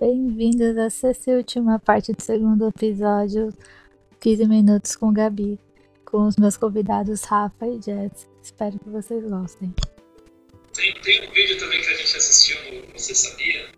Bem-vindos 0.00 0.78
a 0.78 0.84
essa 0.84 1.30
última 1.32 1.78
parte 1.78 2.14
do 2.14 2.22
segundo 2.22 2.66
episódio, 2.66 3.52
15 4.18 4.46
minutos 4.46 4.96
com 4.96 5.12
Gabi, 5.12 5.60
com 6.06 6.26
os 6.26 6.36
meus 6.36 6.56
convidados 6.56 7.22
Rafa 7.24 7.66
e 7.66 7.82
Jess. 7.82 8.26
Espero 8.42 8.78
que 8.78 8.88
vocês 8.88 9.22
gostem. 9.28 9.74
Tem, 10.72 10.94
tem 11.02 11.28
um 11.28 11.30
vídeo 11.32 11.58
também 11.58 11.82
que 11.82 11.88
a 11.88 11.96
gente 11.96 12.16
assistiu 12.16 12.56
no 12.72 12.92
Você 12.94 13.14
Sabia? 13.14 13.68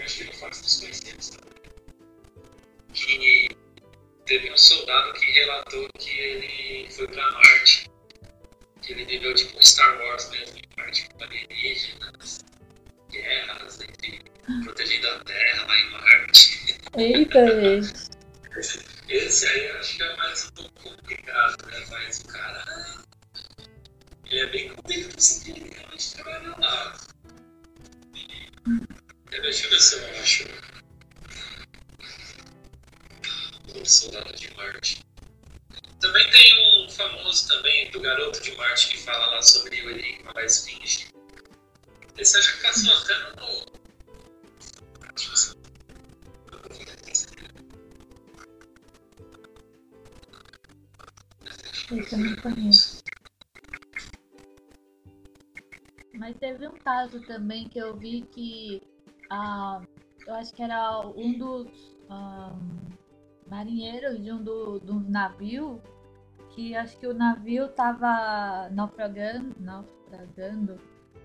Acho 0.00 0.18
que 0.18 0.24
não 0.24 0.32
faz 0.32 0.60
desconhecidos 0.62 1.28
também. 1.30 1.62
Que 2.92 3.48
teve 4.26 4.52
um 4.52 4.56
soldado 4.56 5.12
que 5.12 5.30
relatou 5.30 5.88
que 5.96 6.10
ele 6.10 6.90
foi 6.90 7.06
pra 7.06 7.30
Marte. 7.30 7.88
Que 8.82 8.94
ele 8.94 9.04
viveu 9.04 9.32
tipo 9.36 9.56
um 9.56 9.62
Star 9.62 9.96
Wars 9.96 10.28
mesmo, 10.30 10.58
em 10.58 10.76
Marte 10.76 11.08
com 11.08 11.22
alienígenas, 11.22 12.44
guerras, 13.12 13.78
enfim, 13.80 14.18
protegendo 14.64 15.06
a 15.06 15.24
Terra. 15.24 15.51
Eita, 16.96 17.46
gente. 17.60 18.10
Esse 19.08 19.46
aí 19.46 19.68
eu 19.68 19.78
acho 19.78 19.96
que 19.96 20.02
é 20.02 20.16
mais 20.16 20.46
um 20.46 20.50
pouco 20.52 20.82
complicado, 20.82 21.66
né? 21.66 21.84
Mas 21.90 22.20
o 22.20 22.28
cara. 22.28 23.04
Ele 24.26 24.40
é 24.40 24.46
bem 24.46 24.68
convicto 24.74 25.44
que 25.44 25.50
ele 25.50 25.70
realmente 25.74 26.14
trabalha 26.14 26.56
lá. 26.58 27.00
E, 28.14 29.40
deixa 29.40 29.66
eu 29.66 29.70
ver 29.70 29.80
se 29.80 29.96
eu 29.96 30.20
acho. 30.20 30.44
O 33.74 33.86
Soldado 33.86 34.34
de 34.34 34.54
Marte. 34.54 35.04
Também 36.00 36.30
tem 36.30 36.84
um 36.84 36.90
famoso 36.90 37.48
também 37.48 37.90
do 37.90 38.00
Garoto 38.00 38.42
de 38.42 38.56
Marte 38.56 38.88
que 38.88 38.98
fala 38.98 39.26
lá 39.26 39.42
sobre 39.42 39.80
o 39.82 39.90
Enigma 39.90 40.32
da 40.32 40.44
Esfinge. 40.44 41.08
Esse 42.16 42.38
acho 42.38 42.56
que 42.56 42.62
passou 42.62 42.92
até 42.94 43.18
no. 43.40 43.71
Eu 51.92 52.18
não 52.18 52.36
conheço. 52.36 53.04
Mas 56.14 56.36
teve 56.38 56.66
um 56.66 56.78
caso 56.78 57.20
também 57.20 57.68
que 57.68 57.78
eu 57.78 57.94
vi 57.96 58.22
que 58.32 58.82
ah, 59.28 59.82
eu 60.26 60.34
acho 60.34 60.54
que 60.54 60.62
era 60.62 61.06
um 61.08 61.36
dos 61.36 61.68
ah, 62.08 62.56
marinheiros 63.46 64.22
de 64.22 64.32
um 64.32 64.42
do, 64.42 64.78
do 64.78 65.00
navio 65.00 65.82
que 66.54 66.74
acho 66.74 66.98
que 66.98 67.06
o 67.06 67.14
navio 67.14 67.68
tava 67.68 68.70
naufragando, 68.70 69.54
naufragando 69.60 70.78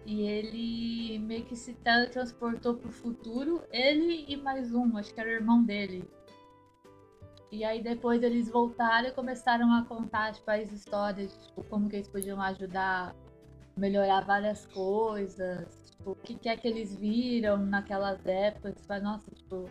e 0.05 0.21
ele 0.21 1.19
meio 1.19 1.45
que 1.45 1.55
se 1.55 1.73
teletransportou 1.73 2.75
pro 2.75 2.91
futuro, 2.91 3.63
ele 3.71 4.25
e 4.27 4.35
mais 4.37 4.73
um, 4.73 4.97
acho 4.97 5.13
que 5.13 5.19
era 5.19 5.29
o 5.29 5.33
irmão 5.33 5.63
dele. 5.63 6.09
E 7.51 7.63
aí 7.63 7.81
depois 7.81 8.21
eles 8.23 8.49
voltaram 8.49 9.07
e 9.07 9.11
começaram 9.11 9.73
a 9.73 9.85
contar 9.85 10.33
tipo, 10.33 10.49
as 10.51 10.71
histórias, 10.71 11.31
tipo, 11.47 11.63
como 11.65 11.89
que 11.89 11.95
eles 11.95 12.07
podiam 12.09 12.41
ajudar 12.41 13.15
a 13.75 13.79
melhorar 13.79 14.21
várias 14.21 14.65
coisas, 14.67 15.67
tipo, 15.91 16.11
o 16.11 16.15
que, 16.15 16.35
que 16.35 16.49
é 16.49 16.57
que 16.57 16.67
eles 16.67 16.95
viram 16.95 17.57
naquelas 17.57 18.25
épocas, 18.25 18.75
tipo, 18.75 18.99
nossa, 18.99 19.31
tipo, 19.31 19.69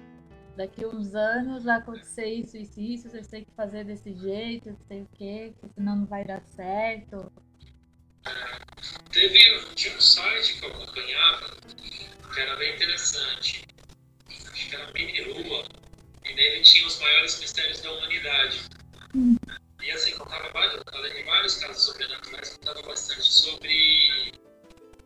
daqui 0.56 0.86
uns 0.86 1.14
anos 1.14 1.64
vai 1.64 1.76
acontecer 1.76 2.26
isso, 2.26 2.56
isso, 2.56 2.80
isso, 2.80 3.10
vocês 3.10 3.28
têm 3.28 3.44
que 3.44 3.52
fazer 3.52 3.84
desse 3.84 4.14
jeito, 4.14 4.70
não 4.70 4.78
sei 4.88 5.02
o 5.02 5.08
quê, 5.14 5.54
senão 5.74 5.96
não 5.96 6.06
vai 6.06 6.24
dar 6.24 6.42
certo. 6.46 7.30
Teve 9.12 9.38
tinha 9.74 9.96
um 9.96 10.00
site 10.00 10.58
que 10.58 10.66
eu 10.66 10.70
acompanhava 10.70 11.56
que 12.32 12.40
era 12.40 12.56
bem 12.56 12.74
interessante. 12.74 13.66
Acho 14.28 14.68
que 14.68 14.74
era 14.74 14.92
Mini 14.92 15.20
Lua 15.22 15.64
e 15.64 15.85
nele 16.36 16.62
tinha 16.62 16.86
os 16.86 17.00
maiores 17.00 17.40
mistérios 17.40 17.80
da 17.80 17.90
humanidade. 17.92 18.60
Hum. 19.14 19.36
E 19.82 19.90
assim, 19.90 20.12
contava 20.12 20.50
vários, 20.52 20.82
além 20.92 21.14
de 21.14 21.22
vários 21.22 21.56
casos 21.56 21.82
sobrenaturais, 21.84 22.50
contava 22.50 22.82
bastante 22.82 23.22
sobre 23.22 24.32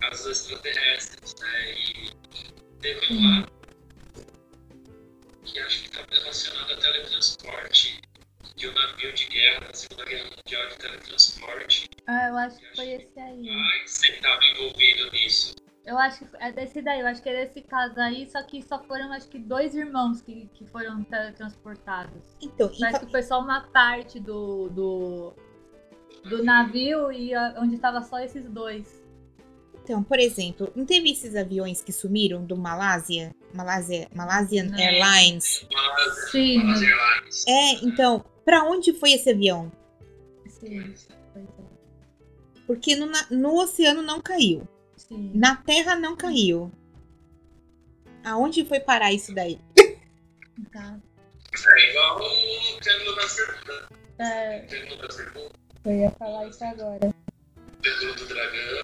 casos 0.00 0.26
extraterrestres, 0.26 1.34
né? 1.40 1.72
E 1.72 2.10
teve 2.80 3.14
um 3.14 3.40
lá 3.40 3.46
que 5.44 5.58
acho 5.58 5.80
que 5.80 5.88
estava 5.88 6.06
relacionado 6.10 6.72
a 6.72 6.76
teletransporte 6.76 8.00
de 8.56 8.68
um 8.68 8.72
navio 8.72 9.12
de 9.12 9.26
guerra 9.26 9.60
da 9.60 9.74
Segunda 9.74 10.04
Guerra 10.04 10.30
Mundial 10.36 10.68
de 10.68 10.76
teletransporte. 10.76 11.90
Ah, 12.06 12.28
eu 12.28 12.36
acho 12.36 12.58
que 12.58 12.76
foi 12.76 12.88
esse 12.90 13.20
aí. 13.20 13.48
Ah, 13.50 13.86
você 13.86 14.12
estava 14.12 14.44
envolvido 14.44 15.10
nisso? 15.12 15.54
Eu 15.90 15.98
acho 15.98 16.24
que 16.24 16.36
é 16.38 16.52
desse 16.52 16.80
daí, 16.80 17.00
eu 17.00 17.06
acho 17.08 17.20
que 17.20 17.28
é 17.28 17.44
desse 17.44 17.62
caso 17.62 17.98
aí, 17.98 18.24
só 18.30 18.40
que 18.44 18.62
só 18.62 18.80
foram 18.84 19.12
acho 19.12 19.28
que 19.28 19.40
dois 19.40 19.74
irmãos 19.74 20.22
que, 20.22 20.48
que 20.54 20.64
foram 20.64 21.02
teletransportados. 21.02 22.22
Então, 22.40 22.70
Parece 22.78 23.02
e, 23.02 23.06
que 23.06 23.10
foi 23.10 23.24
só 23.24 23.40
uma 23.40 23.62
parte 23.72 24.20
do, 24.20 24.68
do, 24.68 25.34
do 26.28 26.44
navio 26.44 27.10
e 27.10 27.36
onde 27.58 27.76
tava 27.76 28.02
só 28.02 28.20
esses 28.20 28.48
dois. 28.48 29.02
então, 29.82 30.00
por 30.00 30.20
exemplo, 30.20 30.72
não 30.76 30.86
teve 30.86 31.10
esses 31.10 31.34
aviões 31.34 31.82
que 31.82 31.90
sumiram 31.90 32.44
do 32.44 32.56
Malásia? 32.56 33.34
Malásia 33.52 34.06
Malaysian 34.14 34.66
Não. 34.66 34.78
Airlines? 34.78 35.66
Malásia, 35.72 36.30
Sim. 36.30 36.58
Malásia 36.58 36.88
Airlines. 36.88 37.46
É, 37.48 37.72
então, 37.84 38.24
pra 38.44 38.62
onde 38.62 38.92
foi 38.92 39.10
esse 39.14 39.28
avião? 39.28 39.72
Sim, 40.46 40.94
é. 41.34 41.40
Porque 42.64 42.94
no, 42.94 43.10
no 43.32 43.60
oceano 43.60 44.02
não 44.02 44.20
caiu. 44.20 44.68
Sim. 45.10 45.32
Na 45.34 45.56
terra 45.56 45.96
não 45.96 46.16
caiu. 46.16 46.70
Aonde 48.24 48.64
foi 48.64 48.78
parar 48.78 49.12
isso 49.12 49.34
daí? 49.34 49.58
Tá. 50.72 51.00
É 51.52 51.90
igual 51.90 52.20
o 52.20 52.80
Triângulo 52.80 53.16
das 53.16 53.34
Bermudas. 53.34 53.88
É, 54.20 54.66
eu 55.84 55.92
ia 55.96 56.10
falar 56.12 56.46
isso 56.46 56.62
agora. 56.62 57.12
Triângulo 57.82 58.14
do 58.14 58.26
Dragão. 58.26 58.82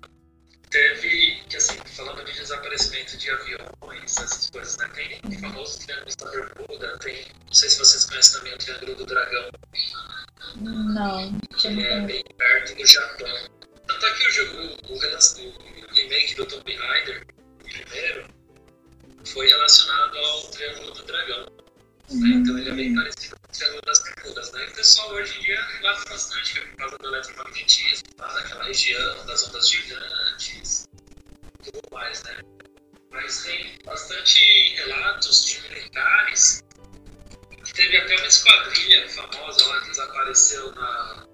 Teve, 0.69 1.42
que 1.48 1.56
assim, 1.56 1.78
falando 1.84 2.25
de 2.25 2.32
desaparecimento 2.32 3.16
de 3.16 3.31
aviões, 3.31 4.16
essas 4.19 4.50
coisas, 4.50 4.76
né? 4.78 4.88
Tem 4.94 5.20
o 5.25 5.41
famoso 5.41 5.78
Triângulo 5.78 6.16
da 6.16 6.31
Bermuda, 6.31 6.98
tem, 6.98 7.25
não 7.47 7.53
sei 7.53 7.69
se 7.69 7.78
vocês 7.78 8.04
conhecem 8.06 8.38
também 8.38 8.54
o 8.54 8.58
Triângulo 8.58 8.94
do 8.97 9.06
Dragão, 9.06 9.50
Não, 10.56 11.38
que 11.56 11.69
é 11.69 12.00
bem 12.00 12.25
perto 12.37 12.75
do 12.75 12.84
Japão. 12.84 13.28
Tanto 13.87 14.06
é 14.06 14.12
que 14.14 14.26
o 14.26 14.31
jogo, 14.32 14.58
o, 14.88 14.94
o 14.94 14.98
remake 16.09 16.34
do 16.34 16.47
Tomb 16.47 16.77
Raider, 16.77 17.27
o 17.61 17.65
primeiro, 17.65 18.28
foi 19.25 19.49
relacionado 19.49 20.17
ao 20.17 20.43
Triângulo 20.50 20.93
do 20.93 21.03
Dragão. 21.05 21.47
né? 22.11 22.28
Então 22.37 22.59
ele 22.59 22.71
é 22.71 22.75
bem 22.75 22.94
parecido 22.94 23.37
com 23.37 23.49
o 23.49 23.53
Triângulo 23.53 23.83
das 23.83 24.03
Bermudas, 24.03 24.53
né? 24.53 24.67
O 24.67 24.75
pessoal 24.75 25.11
hoje 25.12 25.39
em 25.39 25.43
dia 25.43 25.69
gosta 25.81 26.11
bastante, 26.11 26.53
que 26.53 26.59
é 26.59 26.62
por 26.62 26.77
causa 26.77 26.99
do 26.99 27.06
eletromagnetismo, 27.06 28.09
lá 28.19 28.33
daquela 28.34 28.65
região, 28.65 29.27
das 29.27 29.49
ondas 29.49 29.69
gigantes, 29.69 30.89
tudo 31.65 31.81
mais, 31.93 32.23
né? 32.23 32.41
Mas 33.11 33.43
tem 33.43 33.78
bastante 33.84 34.75
relatos 34.77 35.44
de 35.47 35.61
militares 35.69 36.62
teve 37.77 37.99
até 37.99 38.17
uma 38.17 38.27
esquadrilha 38.27 39.09
famosa 39.11 39.67
lá 39.67 39.81
que 39.83 39.88
desapareceu 39.91 40.73
na 40.73 41.27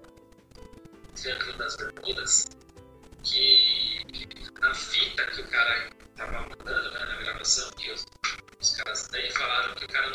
Triângulo 1.15 1.57
das 1.57 1.75
Bermudas, 1.77 2.47
que 3.23 3.82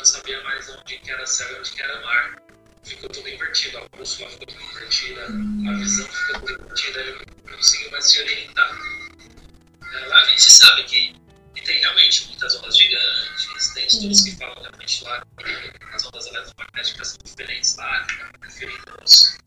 sabia 0.09 0.41
mais 0.43 0.69
onde 0.69 0.97
que 0.99 1.11
era 1.11 1.25
céu 1.25 1.51
e 1.51 1.59
onde 1.59 1.71
que 1.71 1.81
era 1.81 2.01
mar. 2.01 2.41
Ficou 2.83 3.09
tudo 3.09 3.27
invertido, 3.29 3.77
a 3.77 3.97
bússola 3.97 4.29
ficou 4.31 4.47
tudo 4.47 4.61
invertida, 4.61 5.25
a 5.25 5.73
visão 5.77 6.07
ficou 6.07 6.39
tudo 6.39 6.63
invertida, 6.63 6.99
ele 7.01 7.25
não 7.45 7.55
conseguiu 7.55 7.91
mais 7.91 8.05
se 8.05 8.19
orientar. 8.21 8.79
É, 9.93 10.05
lá 10.07 10.21
a 10.21 10.25
gente 10.25 10.51
sabe 10.51 10.83
que, 10.85 11.13
que 11.53 11.61
tem 11.63 11.79
realmente 11.79 12.27
muitas 12.27 12.55
ondas 12.55 12.77
gigantes, 12.77 13.73
tem 13.73 13.85
estudos 13.85 14.21
que 14.21 14.35
falam 14.37 14.61
realmente 14.61 15.03
lá 15.03 15.21
que 15.37 15.95
as 15.95 16.05
ondas 16.05 16.25
eletromagnéticas 16.27 17.07
são 17.09 17.17
diferentes 17.23 17.75
lá, 17.75 18.07
referindo 18.41 18.97
aos, 18.99 19.37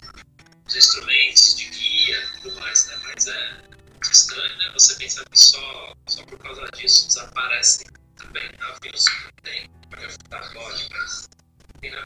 aos 0.65 0.77
instrumentos 0.77 1.57
de 1.57 1.65
guia 1.71 2.23
e 2.23 2.41
tudo 2.43 2.61
mais, 2.61 2.87
né? 2.87 3.01
Mas 3.05 3.27
é 3.27 3.63
estranho, 4.11 4.57
né? 4.59 4.71
Você 4.75 4.95
pensar 4.97 5.25
que 5.25 5.39
só, 5.39 5.95
só 6.09 6.23
por 6.25 6.39
causa 6.39 6.65
disso 6.77 7.09
desaparecem 7.09 7.87
também 8.17 8.51
navios 8.59 9.09
que 9.09 9.43
tem 9.43 9.62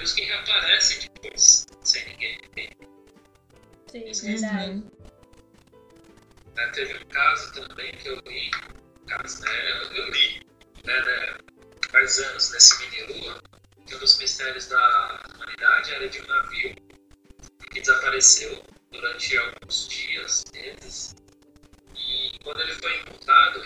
navios 0.07 0.13
que 0.13 0.23
reaparecem 0.23 1.11
depois, 1.15 1.67
sem 1.83 2.05
ninguém. 2.07 2.39
Sim, 4.13 4.33
verdade. 4.33 4.85
né? 6.55 6.67
Teve 6.73 6.95
um 6.95 7.09
caso 7.09 7.53
também 7.53 7.93
que 7.97 8.09
eu 8.09 8.17
li, 8.27 8.51
caso, 9.07 9.43
né? 9.43 9.81
Eu, 9.97 10.11
li, 10.11 10.41
né, 10.85 11.01
né, 11.03 11.39
faz 11.91 12.19
anos 12.19 12.53
nesse 12.53 12.79
mini 12.79 13.21
lua, 13.21 13.43
que 13.87 13.95
um 13.95 13.99
dos 13.99 14.19
mistérios 14.19 14.67
da 14.69 15.21
humanidade 15.35 15.95
era 15.95 16.09
de 16.09 16.21
um 16.21 16.27
navio 16.27 16.75
que 17.73 17.81
desapareceu 17.81 18.65
durante 18.91 19.37
alguns 19.39 19.89
dias, 19.89 20.45
meses, 20.53 21.17
e 21.95 22.39
quando 22.43 22.61
ele 22.61 22.75
foi 22.75 22.97
encontrado, 23.01 23.63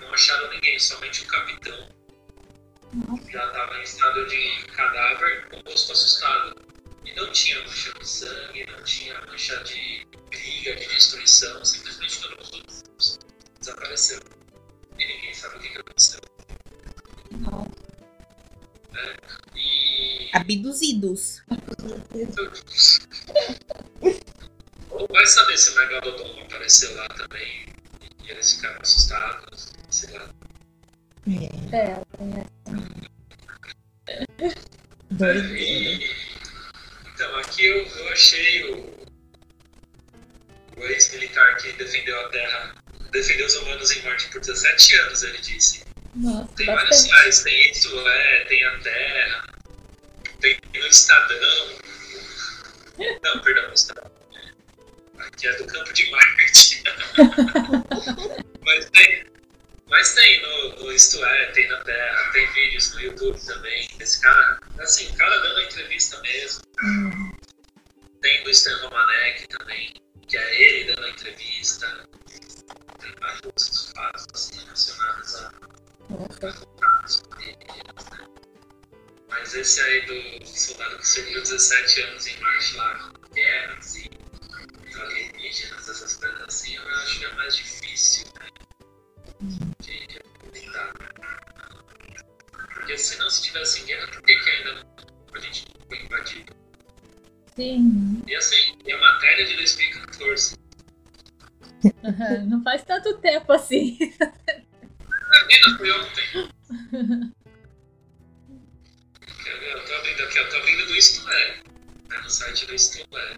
não 0.00 0.12
acharam 0.12 0.50
ninguém, 0.50 0.78
somente 0.78 1.24
o 1.24 1.26
capitão. 1.28 2.03
Já 3.30 3.46
estava 3.46 3.78
em 3.78 3.82
estado 3.82 4.26
de 4.26 4.64
cadáver 4.76 5.48
com 5.48 5.56
o 5.56 5.62
rosto 5.70 5.92
assustado. 5.92 6.54
E 7.04 7.12
não 7.14 7.30
tinha 7.32 7.60
mancha 7.60 7.92
de 7.98 8.08
sangue, 8.08 8.66
não 8.70 8.82
tinha 8.84 9.20
mancha 9.26 9.62
de 9.64 10.06
briga, 10.30 10.76
de 10.76 10.88
destruição, 10.88 11.64
simplesmente 11.64 12.20
todo 12.22 12.36
mundo 12.36 12.66
desapareceu. 13.60 14.20
E 14.98 15.06
ninguém 15.06 15.34
sabe 15.34 15.56
o 15.56 15.60
que, 15.60 15.68
que 15.68 15.78
aconteceu. 15.78 16.20
Nossa. 17.40 17.70
E. 19.56 20.30
Abduzidos. 20.32 21.42
Ou 24.90 25.06
vai 25.08 25.26
saber 25.26 25.58
se 25.58 25.70
o 25.70 25.76
Megalodon 25.76 26.42
apareceu 26.42 26.94
lá 26.96 27.08
também 27.08 27.66
e 28.24 28.30
eles 28.30 28.54
ficaram 28.54 28.80
assustados, 28.80 29.72
sei 29.90 30.10
lá. 30.18 30.28
É, 31.72 32.00
Doideira. 35.14 36.14
Então, 37.14 37.36
aqui 37.38 37.64
eu, 37.64 37.86
eu 37.86 38.08
achei 38.08 38.64
o, 38.72 39.06
o 40.76 40.82
ex-militar 40.84 41.56
que 41.58 41.72
defendeu 41.72 42.18
a 42.26 42.28
Terra, 42.30 42.74
defendeu 43.12 43.46
os 43.46 43.54
humanos 43.56 43.90
em 43.92 44.02
Marte 44.02 44.26
por 44.28 44.40
17 44.40 44.96
anos, 44.96 45.22
ele 45.22 45.38
disse. 45.38 45.84
nossa, 46.16 46.48
Tem 46.56 46.66
vários 46.66 46.90
bastante. 46.90 47.22
sites, 47.22 47.42
tem 47.44 47.70
isso, 47.70 48.08
é, 48.08 48.44
tem 48.46 48.64
a 48.64 48.78
Terra, 48.80 49.44
tem 50.40 50.58
no 50.74 50.86
Estadão. 50.86 51.78
Não, 53.22 53.40
perdão, 53.40 53.68
no 53.68 53.74
Estadão. 53.74 54.10
Aqui 55.18 55.46
é 55.46 55.52
do 55.56 55.66
campo 55.66 55.92
de 55.92 56.10
Marte. 56.10 56.82
mas 58.64 58.90
tem, 58.90 59.24
mas 59.88 60.14
tem 60.14 60.42
no, 60.42 60.76
no 60.76 60.92
Isto 60.92 61.22
É, 61.24 61.52
tem 61.52 61.68
na 61.68 61.80
Terra, 61.82 62.32
tem 62.32 62.50
vídeos 62.52 62.94
no 62.94 63.00
YouTube 63.00 63.40
também. 63.46 63.88
Esse 64.00 64.20
cara, 64.20 64.58
assim, 64.78 65.08
o 65.10 65.16
cara 65.16 65.38
dando 65.40 65.60
entrevista 65.60 66.20
mesmo. 66.20 66.62
Tem 68.20 68.42
do 68.42 68.50
Stan 68.50 68.76
Romanek 68.78 69.46
também, 69.48 69.94
que 70.26 70.36
é 70.36 70.62
ele 70.62 70.94
dando 70.94 71.08
entrevista. 71.08 72.08
Tem 73.00 73.14
vários 73.20 73.44
outros 73.44 73.92
fatos 73.92 74.26
assim, 74.32 74.64
relacionados 74.64 75.34
a 75.36 75.52
né? 78.10 78.28
Mas 79.28 79.54
esse 79.54 79.80
aí 79.80 80.06
do 80.06 80.46
soldado 80.46 80.98
que 80.98 81.06
serviu 81.06 81.42
17 81.42 82.00
anos 82.02 82.26
em 82.26 82.40
Marte 82.40 82.76
lá, 82.76 83.12
guerras 83.34 83.96
e 83.96 84.10
alienígenas, 84.94 85.88
essas 85.88 86.16
coisas 86.16 86.40
assim, 86.42 86.76
eu 86.76 86.88
acho 86.88 87.18
que 87.18 87.24
é 87.24 87.32
mais 87.34 87.56
difícil 87.56 88.33
Porque 93.04 93.16
senão 93.16 93.28
se 93.28 93.42
tivesse 93.42 93.84
guerra, 93.84 94.06
por 94.08 94.22
que, 94.22 94.34
que 94.34 94.50
ainda 94.50 94.74
não, 94.76 94.82
a 95.34 95.38
gente 95.38 95.66
não 95.68 95.86
foi 95.86 96.02
invadido? 96.02 96.56
Sim. 97.54 98.22
E 98.26 98.34
assim, 98.34 98.78
a 98.90 98.96
matéria 98.96 99.44
de 99.44 99.56
2014. 99.56 100.56
Não 102.48 102.62
faz 102.62 102.82
tanto 102.84 103.18
tempo 103.18 103.52
assim. 103.52 103.98
Imagina, 104.00 105.76
foi 105.76 105.92
ontem. 105.92 106.50
Eu 109.44 109.84
tô 109.84 109.94
abrindo 109.96 110.22
aqui, 110.22 110.38
eu 110.38 110.48
tô 110.48 110.56
abrindo 110.56 110.86
do 110.86 110.96
Isto 110.96 111.28
É. 111.30 111.60
É 112.10 112.22
no 112.22 112.30
site 112.30 112.64
do 112.64 112.74
Isto 112.74 113.06
É. 113.14 113.36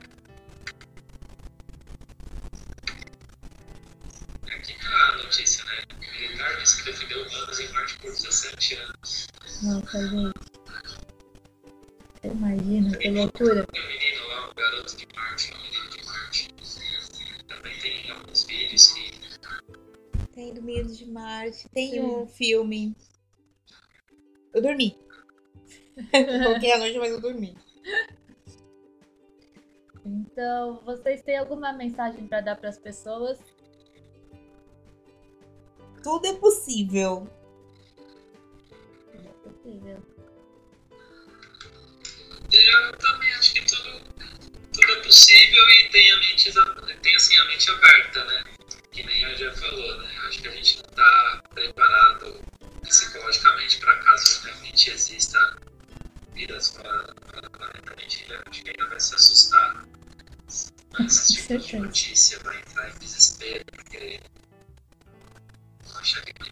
Tá 4.74 5.08
a 5.12 5.16
notícia, 5.16 5.64
né? 5.64 5.82
O 5.94 6.20
militar 6.20 6.56
disse 6.58 6.78
que 6.78 6.90
defendeu 6.90 7.26
humanos 7.26 7.60
em 7.60 7.68
Marte 7.72 7.98
por 7.98 8.10
17 8.10 8.74
anos. 8.74 9.26
Nossa, 9.62 10.08
gente. 10.08 10.56
Imagina, 12.24 12.96
que 12.98 13.10
loucura. 13.10 13.66
Tem 13.66 13.82
um 13.82 13.88
menino 13.88 14.28
lá, 14.28 14.50
um 14.50 14.54
garoto 14.54 14.96
de 14.96 15.06
Marte, 15.14 15.52
um 15.52 15.62
menino 15.62 15.90
de 15.90 16.04
Marte. 16.04 16.48
Também 17.46 17.78
tem 17.78 18.10
alguns 18.10 18.44
vídeos 18.44 18.92
que. 18.92 19.16
Tem 20.34 20.52
do 20.52 20.62
Medo 20.62 20.92
de 20.92 21.06
Marte. 21.06 21.68
Tem 21.70 21.92
Sim. 21.92 22.00
um 22.00 22.26
filme. 22.26 22.96
Eu 24.52 24.62
dormi. 24.62 24.98
Coloquei 26.10 26.72
a 26.72 26.78
noite, 26.78 26.98
mas 26.98 27.12
eu 27.12 27.20
dormi. 27.20 27.56
Então, 30.04 30.80
vocês 30.84 31.22
têm 31.22 31.38
alguma 31.38 31.72
mensagem 31.72 32.26
para 32.26 32.40
dar 32.40 32.56
para 32.56 32.68
as 32.68 32.78
pessoas? 32.78 33.38
Tudo 36.06 36.24
é 36.24 36.34
possível. 36.34 37.28
Não 39.12 39.28
é 39.28 39.32
possível. 39.42 40.00
Eu 42.52 42.92
também 42.98 43.32
acho 43.34 43.54
que 43.54 43.62
tudo, 43.62 44.00
tudo 44.72 44.92
é 44.92 45.02
possível 45.02 45.68
e 45.68 45.88
tem 45.88 46.12
a 46.12 46.16
mente, 46.18 46.52
tem 47.02 47.16
assim, 47.16 47.36
a 47.36 47.44
mente 47.46 47.68
aberta, 47.72 48.24
né? 48.24 48.44
Que 48.92 49.02
nem 49.02 49.24
a 49.24 49.34
já 49.34 49.52
falou, 49.54 49.98
né? 49.98 50.08
Acho 50.28 50.42
que 50.42 50.46
a 50.46 50.52
gente 50.52 50.76
não 50.76 50.90
está 50.90 51.42
preparado 51.52 52.40
psicologicamente 52.82 53.80
para 53.80 53.98
caso 53.98 54.44
realmente 54.44 54.90
exista 54.92 55.56
vidas 56.34 56.68
fora 56.68 57.02
do 57.02 57.50
planeta. 57.50 57.94
A 57.96 58.00
gente 58.00 58.26
acho 58.46 58.62
que 58.62 58.70
ainda 58.70 58.86
vai 58.86 59.00
se 59.00 59.12
assustar. 59.12 59.84
Mas 60.96 61.16
esse 61.16 61.34
tipo 61.34 61.58
de 61.58 61.64
certeza. 61.64 61.78
notícia 61.82 62.38
vai 62.44 62.62
que 66.22 66.32
que 66.32 66.44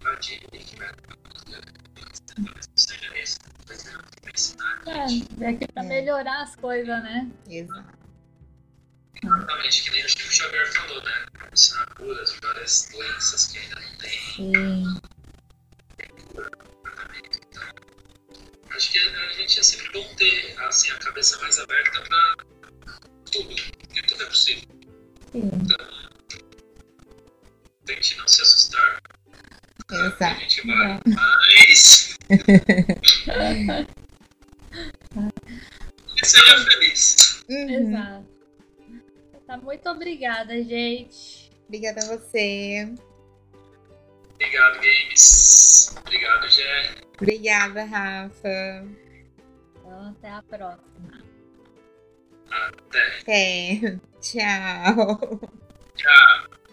seja 2.77 3.11
que 3.11 3.23
ensinar. 4.35 4.83
É, 4.87 5.45
é 5.45 5.49
aqui 5.49 5.67
para 5.73 5.85
É. 5.85 5.87
melhorar 5.87 6.43
as 6.43 6.57
coisas, 6.57 7.03
né? 7.03 7.31
Exato. 7.49 7.99
Exatamente, 9.23 9.83
que 9.85 9.91
nem 9.91 10.05
o 10.05 10.09
Chico 10.09 10.33
Xavier 10.33 10.73
falou, 10.73 11.03
né? 11.03 11.27
Ensinar 11.53 11.87
curas 11.95 12.33
de 12.33 12.41
várias 12.41 12.89
doenças 12.93 13.47
que 13.47 13.59
ainda 13.59 13.81
não 13.81 13.97
tem 13.99 14.11
Sim. 14.11 15.01
Então, 16.35 17.63
acho 18.71 18.93
que 18.93 18.99
a 18.99 19.33
gente 19.33 19.61
é 19.61 19.63
sempre 19.63 19.91
bom 19.93 20.15
ter 20.17 20.59
assim, 20.63 20.91
a 20.91 20.99
cabeça 20.99 21.39
mais 21.41 21.59
aberta 21.59 22.03
para 22.03 22.35
tudo, 23.31 23.55
porque 23.79 24.03
tudo 24.03 24.23
é 24.23 24.27
possível. 24.27 24.69
Sim. 25.33 25.51
Tente 25.51 25.75
Exato. 30.15 30.41
gente 30.41 30.67
vai. 30.67 31.01
Mas. 31.07 32.19
e 36.17 36.27
seja 36.27 36.59
feliz. 36.65 37.45
Uhum. 37.49 37.89
Exato. 37.89 38.35
Tá, 39.47 39.57
muito 39.59 39.89
obrigada, 39.91 40.63
gente. 40.63 41.51
Obrigada 41.67 42.01
a 42.05 42.17
você. 42.17 42.93
Obrigado, 44.35 44.81
Games. 44.81 45.95
Obrigado, 45.99 46.49
Gé. 46.49 46.95
Obrigada, 47.17 47.85
Rafa. 47.85 48.87
Então, 49.77 50.09
até 50.11 50.31
a 50.31 50.43
próxima. 50.43 51.25
Até. 52.51 53.21
Até. 53.21 54.01
Tchau. 54.21 55.41
Tchau. 55.95 56.64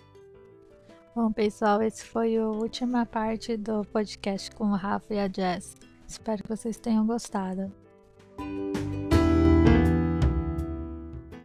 Bom, 1.14 1.30
pessoal, 1.30 1.82
esse 1.82 2.06
foi 2.06 2.38
a 2.38 2.48
última 2.48 3.06
parte 3.06 3.58
do 3.58 3.84
podcast 3.84 4.50
com 4.52 4.72
o 4.72 4.76
Rafa 4.76 5.14
e 5.14 5.20
a 5.20 5.28
Jess. 5.28 5.76
Espero 6.08 6.42
que 6.42 6.48
vocês 6.48 6.78
tenham 6.78 7.06
gostado. 7.06 7.70